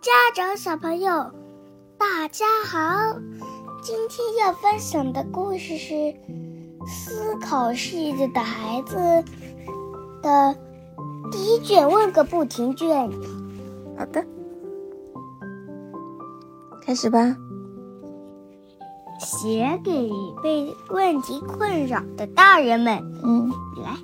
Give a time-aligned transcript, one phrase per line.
[0.00, 1.10] 家长、小朋友，
[1.98, 3.18] 大家好！
[3.82, 5.94] 今天要分享的故事是
[6.86, 8.96] 《思考世界的孩子》
[10.22, 10.56] 的
[11.32, 13.10] 第一卷，问个不停卷。
[13.98, 14.24] 好的，
[16.80, 17.36] 开始吧。
[19.18, 20.12] 写给
[20.44, 22.98] 被问题困扰的大人们。
[23.24, 23.50] 嗯，
[23.82, 23.96] 来，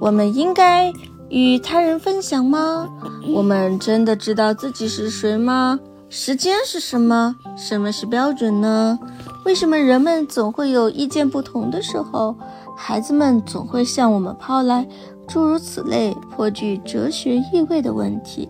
[0.00, 0.92] 我们应该
[1.28, 2.88] 与他人分享吗？
[3.34, 5.78] 我们真的知道自己是谁吗？
[6.08, 7.34] 时间是什么？
[7.56, 8.98] 什么是标准呢？
[9.44, 12.36] 为什么人们总会有意见不同的时候？
[12.76, 14.86] 孩子们总会向我们抛来
[15.26, 18.48] 诸如此类颇具哲学意味的问题。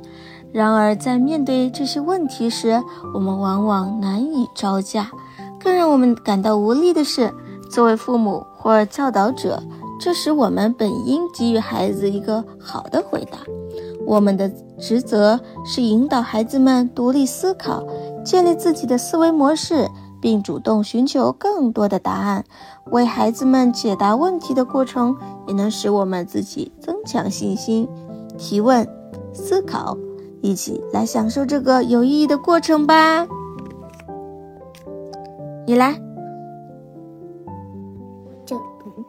[0.52, 2.82] 然而，在面对这些问题时，
[3.14, 5.10] 我们往往难以招架。
[5.60, 7.32] 更让我们感到无力的是，
[7.70, 9.62] 作为父母或教导者，
[9.98, 13.38] 这时我们本应给予孩子一个好的回答。
[14.06, 17.84] 我们的职责是引导孩子们独立思考，
[18.24, 19.88] 建立自己的思维模式，
[20.20, 22.44] 并主动寻求更多的答案。
[22.92, 25.16] 为孩子们解答问题的过程，
[25.48, 27.88] 也能使我们自己增强信心。
[28.38, 28.86] 提问、
[29.32, 29.96] 思考，
[30.40, 33.26] 一起来享受这个有意义的过程吧。
[35.66, 36.00] 你来，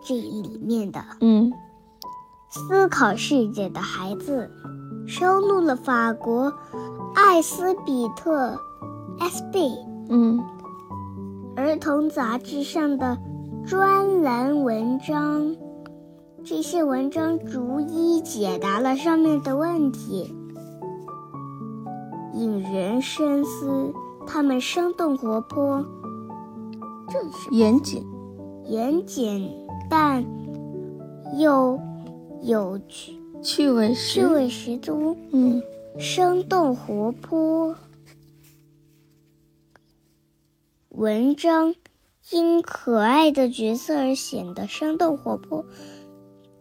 [0.02, 1.52] 这里面的嗯，
[2.50, 4.50] 思考世界的孩子，
[5.08, 6.54] 收录了法国
[7.16, 8.60] 艾斯比特
[9.20, 9.78] （S.B.）
[10.10, 10.40] 嗯，
[11.56, 13.18] 儿童杂志上的
[13.66, 15.56] 专栏文章。
[16.44, 20.34] 这些文章逐一解答了上面的问题，
[22.34, 23.94] 引人深思。
[24.30, 25.86] 他们生动活泼。
[27.10, 28.06] 这是严谨，
[28.66, 29.50] 严谨
[29.90, 30.26] 但
[31.38, 31.80] 又
[32.42, 35.62] 有趣趣味十趣味十足，嗯，
[35.98, 37.76] 生动活泼。
[40.90, 41.76] 文章
[42.32, 45.66] 因可爱的角色而显得生动活泼。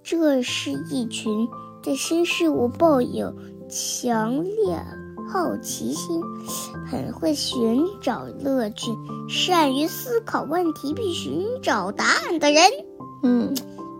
[0.03, 1.48] 这是一群
[1.82, 3.34] 对新事物抱有
[3.69, 4.81] 强烈
[5.28, 6.22] 好奇心、
[6.86, 8.92] 很会寻找乐趣、
[9.28, 12.62] 善于思考问题并寻找答案的人。
[13.26, 13.53] 嗯，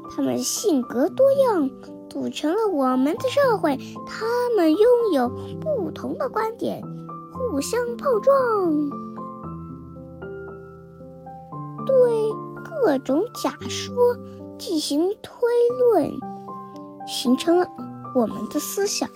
[0.09, 1.69] 他们性格多样，
[2.09, 3.77] 组成了我们的社会。
[4.07, 4.25] 他
[4.57, 4.81] 们拥
[5.13, 5.29] 有
[5.61, 6.81] 不同的观点，
[7.33, 8.89] 互相碰撞，
[11.85, 12.31] 对
[12.65, 14.17] 各种假说
[14.59, 15.41] 进行推
[15.93, 16.13] 论，
[17.09, 17.67] 形成了
[18.15, 19.09] 我们的思想。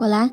[0.00, 0.28] 我来。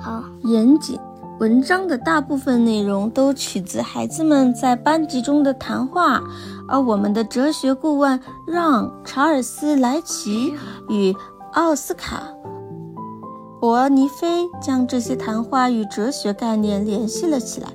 [0.00, 0.98] 好，严谨。
[1.40, 6.22] 文章的大部分内容都取自孩子们在班级中的谈话，
[6.68, 10.54] 而我们的哲学顾问让·查尔斯·莱奇
[10.88, 11.14] 与
[11.54, 12.22] 奥斯卡·
[13.60, 17.68] 伯尼菲将这些谈话与哲学概念联系了起来。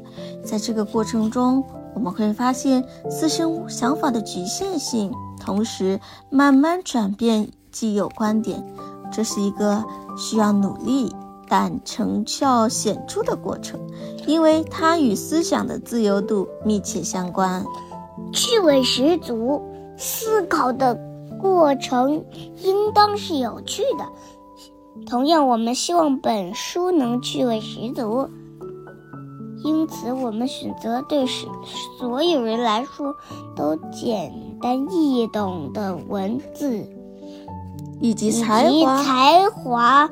[0.44, 1.62] 在这个过程中，
[1.94, 6.00] 我们会发现自身想法的局限性，同时
[6.30, 8.64] 慢慢转变既有观点。
[9.12, 9.84] 这是一个
[10.18, 11.14] 需要努力。
[11.50, 13.80] 但成效显著的过程，
[14.28, 17.66] 因为它与思想的自由度密切相关。
[18.32, 19.62] 趣味十足，
[19.98, 20.96] 思考的
[21.42, 22.24] 过程
[22.58, 24.06] 应当是有趣的。
[25.08, 28.30] 同样，我们希望本书能趣味十足，
[29.64, 31.26] 因此我们选择对
[31.98, 33.16] 所有人来说
[33.56, 34.32] 都简
[34.62, 36.86] 单易懂的文字，
[38.00, 39.04] 以及才华。
[39.04, 40.10] 才华。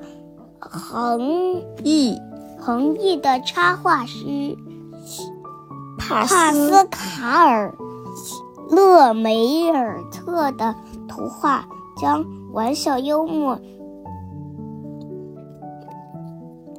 [0.60, 2.18] 横溢
[2.60, 4.58] 横溢的插画师
[5.98, 7.76] 帕斯卡尔·
[8.76, 10.76] 勒梅尔特的
[11.08, 13.60] 图画，将玩笑、幽默、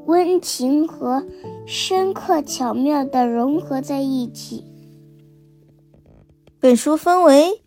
[0.06, 1.24] 温情和
[1.66, 4.64] 深刻巧妙地融合在一起。
[6.60, 7.62] 本书分为。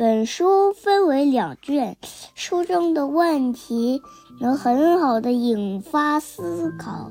[0.00, 1.98] 本书分为两卷，
[2.34, 4.00] 书中的问题
[4.40, 7.10] 能很好的引发思考。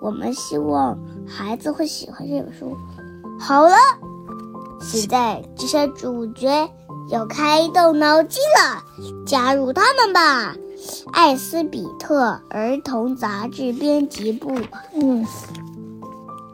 [0.00, 0.98] 我们希望
[1.28, 2.74] 孩子会喜欢这本书。
[3.38, 3.74] 好了，
[4.80, 6.70] 现在这些主角
[7.10, 8.82] 要开动脑筋了，
[9.26, 10.56] 加入他们吧！
[11.12, 14.54] 艾斯比特儿童杂志编辑部。
[14.94, 15.26] 嗯，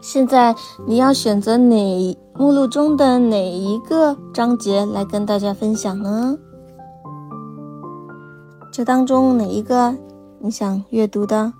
[0.03, 0.55] 现在
[0.85, 2.19] 你要选择哪？
[2.35, 6.37] 目录中的哪一个章节来跟大家分享呢？
[8.73, 9.95] 这当中哪一个
[10.41, 11.53] 你想阅读的？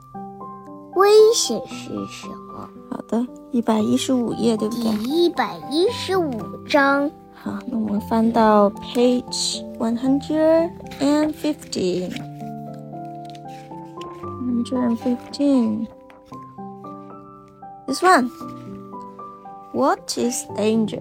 [0.97, 2.69] 危险是什么？
[2.91, 4.91] 好的，一百一十五页，对不对？
[4.97, 6.33] 第一百一十五
[6.69, 7.09] 章。
[7.33, 10.69] 好，那我们翻到 page one hundred
[11.01, 12.11] and fifty。
[14.65, 15.87] 115.
[17.93, 18.31] This one.
[19.75, 20.99] What is danger?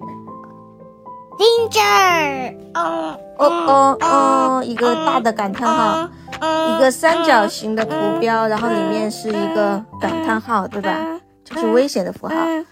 [1.38, 2.54] Danger！
[2.74, 10.94] 哦哦哦，一个大的感叹号，一个三角形的图标，然后里面是一个感叹号，对吧？
[11.42, 12.34] 这是危险的符号。
[12.34, 12.66] 嗯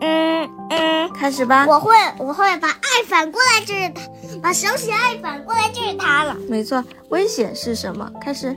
[0.00, 1.66] 嗯嗯，开始吧。
[1.68, 6.34] 我会我会把爱反过来就是它，把手写爱反过来就是它了。
[6.48, 8.10] 没错，危险是什么？
[8.20, 8.56] 开始。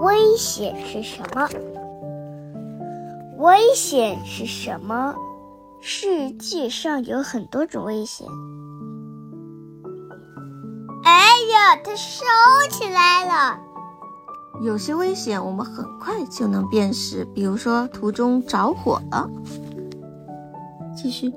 [0.00, 1.46] 危险是什么？
[3.38, 5.14] 危险是什么？
[5.80, 8.26] 世界上有很多种危险。
[11.04, 11.12] 哎
[11.52, 12.24] 呀，它烧
[12.70, 13.60] 起来了。
[14.62, 19.28] 有些危险我们很快就能辨识，比如说途中着火了。
[20.96, 21.30] 继续。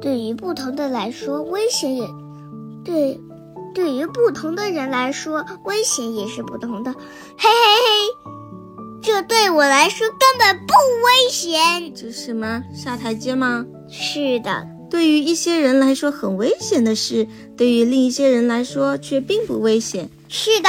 [0.00, 2.06] 对于不同的来说，危险也
[2.84, 3.20] 对；
[3.74, 6.92] 对于不同的人来说，危险也是不同的。
[6.92, 6.98] 嘿
[7.40, 7.48] 嘿
[7.84, 8.27] 嘿，
[9.02, 11.94] 这对我来说根本不危险。
[11.94, 12.62] 这是什么？
[12.74, 13.64] 下台阶吗？
[13.90, 14.66] 是的。
[14.90, 20.08] 对于一些人来说很危险的事，对于另一些人来说却并不危险。
[20.28, 20.68] 是的。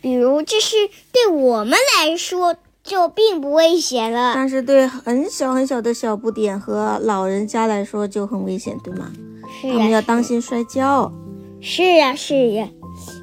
[0.00, 0.76] 比如，这是
[1.12, 9.12] 对我们来说就并不危险了，但是对很小很小的小不点和老人家来说就很危险，对吗？
[9.60, 11.12] 是呀，他们要当心摔跤。
[11.60, 12.68] 是呀，是呀，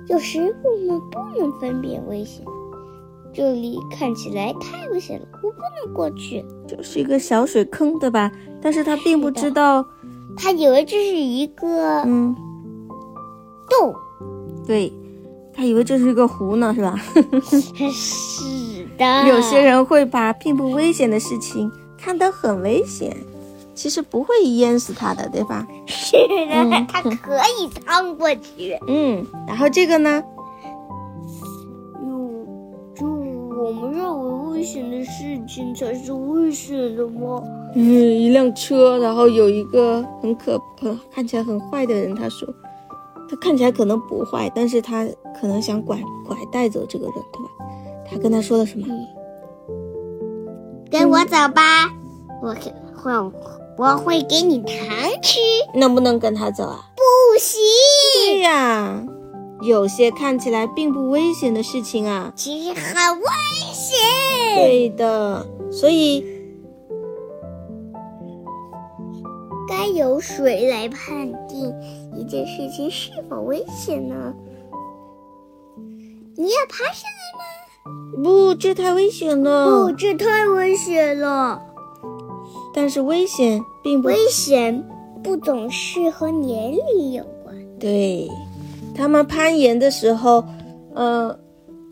[0.07, 2.45] 有时我们不能分辨危险。
[3.37, 6.43] 这里看起来太危险了，我不能过去。
[6.67, 8.31] 就是一个小水坑，对吧？
[8.59, 9.85] 但是他并不知道，
[10.35, 12.35] 他以为这是一个嗯
[13.69, 13.93] 洞，
[14.65, 14.91] 对。
[15.53, 16.99] 他以为这是一个湖呢，是吧？
[17.93, 19.27] 是的。
[19.27, 23.15] 有些人会把并不危险的事情看得很危险，
[23.75, 25.67] 其实不会淹死他的，对吧？
[25.85, 28.77] 是的，他可以趟过去。
[28.87, 30.23] 嗯，然后这个呢？
[33.67, 37.43] 我们认为危险的事情才是危险的吗？
[37.75, 42.47] 嗯，一辆车，然后有一个很可很看起来很坏的人，他说。
[43.29, 45.05] 他看起来可能不坏，但是他
[45.37, 47.49] 可能想拐拐带走这个人，对吧？
[48.09, 48.87] 他跟他说了什么？
[50.89, 51.91] 跟我走吧，
[52.41, 52.55] 我
[52.95, 53.11] 会
[53.77, 54.77] 我会给你糖
[55.21, 55.39] 吃。
[55.77, 56.79] 能不能跟他走啊？
[56.95, 57.59] 不行。
[58.27, 58.46] 对呀，
[59.67, 63.25] 有些看起来并不危险的事情啊，其实很危
[63.73, 63.97] 险。
[64.55, 66.25] 对的，所以。
[69.69, 71.73] 该由谁来判定
[72.15, 74.33] 一件事情是否危险呢？
[76.37, 78.23] 你要爬上来吗？
[78.23, 79.85] 不，这太危险了。
[79.85, 81.61] 不，这太危险了。
[82.73, 84.87] 但是危险并不危险，
[85.21, 87.53] 不总是和年龄有关。
[87.77, 88.29] 对，
[88.97, 90.43] 他们攀岩的时候，
[90.95, 91.37] 呃，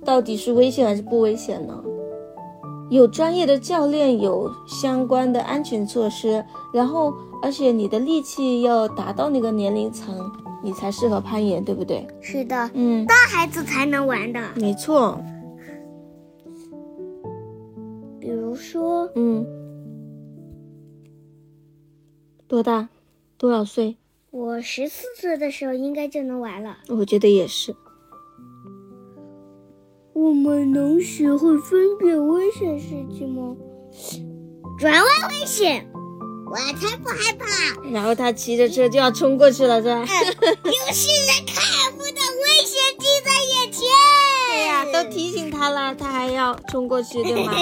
[0.04, 1.82] 到底是危险还是不危险呢？
[2.90, 6.44] 有专业的教练，有相关的安全措施，
[6.74, 7.14] 然后。
[7.42, 10.18] 而且你的力气要达到那个年龄层，
[10.64, 12.08] 你才适合攀岩，对不对？
[12.20, 14.40] 是的，嗯，大孩子才能玩的。
[14.56, 15.20] 没错。
[18.20, 19.46] 比如说，嗯，
[22.48, 22.90] 多大？
[23.38, 23.96] 多少岁？
[24.36, 26.80] 我十四岁的时候应该就能玩了。
[26.90, 27.74] 我觉得也是。
[30.12, 33.56] 我们能学会分辨危险事情吗？
[34.78, 35.90] 转弯危险。
[36.48, 37.90] 我才不害怕！
[37.92, 40.02] 然后他骑着车就要冲过去了，是吧？
[40.02, 43.82] 有世人看不到危险近在眼前。
[44.50, 47.54] 对呀，都提醒他了，他还要冲过去，对吗？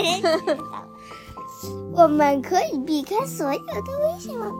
[1.96, 4.52] 我们可以避开所有的危险吗？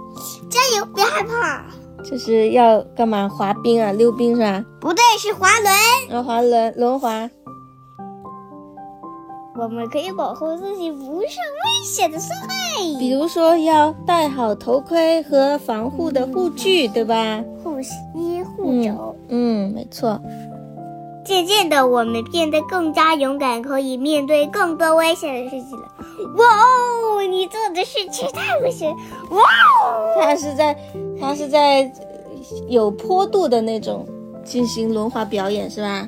[0.48, 1.66] 加油，别害怕！
[2.04, 3.30] 这是要干嘛？
[3.30, 4.64] 滑冰啊，溜冰是吧？
[4.80, 5.74] 不对，是滑轮。
[6.10, 7.30] 要滑轮，轮滑。
[9.56, 17.44] 我们可以保护自己不受危险的伤害，比如说要戴好头盔和防护的护具，对吧？
[17.64, 19.16] 护膝、护肘。
[19.30, 20.20] 嗯，没错。
[21.24, 25.86] 渐渐的，我们变得更加勇敢，可以面对更多危险的事情了。
[26.26, 28.90] 哇哦，你做的事情太危险！
[29.30, 29.42] 哇
[29.86, 30.76] 哦，他是在，
[31.20, 31.92] 他是在
[32.68, 34.08] 有坡度的那种
[34.44, 36.08] 进行轮滑表演，是吧？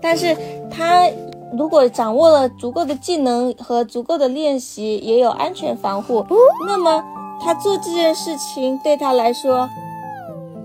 [0.00, 0.36] 但是
[0.70, 1.08] 他。
[1.56, 6.26] 如果掌握了足够的技能和足够的练习，也有安全防护，
[6.66, 7.02] 那么
[7.40, 9.66] 他做这件事情对他来说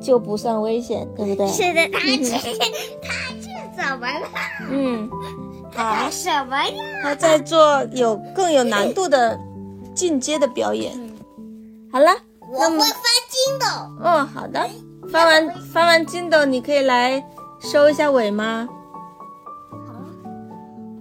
[0.01, 1.47] 就不算危险，对不对？
[1.47, 2.31] 是的，他这
[2.99, 4.27] 他这怎么了？
[4.71, 5.07] 嗯，
[5.73, 6.73] 他什么呀？
[7.03, 9.39] 他在做有更有难度的
[9.95, 10.91] 进阶的表演。
[11.91, 12.11] 好了，
[12.49, 12.79] 我会翻
[13.29, 13.65] 筋斗。
[14.03, 14.69] 嗯，好的，
[15.11, 17.23] 翻完翻完筋斗，你可以来
[17.59, 18.67] 收一下尾吗？
[19.71, 19.77] 好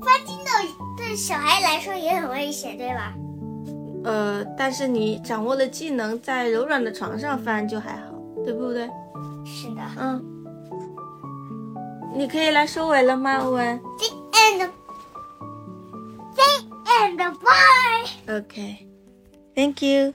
[0.02, 0.50] 翻筋斗
[0.96, 3.12] 对小孩来说也很危险，对吧？
[4.04, 8.88] 呃，但是你掌握了技能，在柔软的床上翻就还好，对不对？
[9.44, 9.82] 是的。
[9.98, 10.24] 嗯。
[12.12, 13.80] 你可以来收尾了吗，欧文
[14.58, 14.70] the.
[18.28, 18.86] Okay.
[19.54, 20.14] Thank you.